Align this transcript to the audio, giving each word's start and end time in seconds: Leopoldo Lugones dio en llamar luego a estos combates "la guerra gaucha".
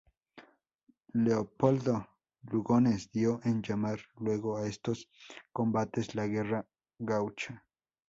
Leopoldo 1.13 2.07
Lugones 2.51 3.11
dio 3.11 3.39
en 3.43 3.61
llamar 3.61 3.99
luego 4.17 4.57
a 4.57 4.65
estos 4.65 5.07
combates 5.53 6.15
"la 6.15 6.25
guerra 6.25 6.65
gaucha". 6.97 7.67